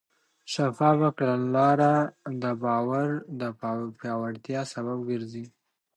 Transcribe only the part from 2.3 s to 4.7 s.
د باور د پیاوړتیا